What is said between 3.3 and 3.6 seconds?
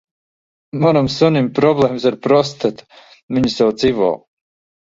viņu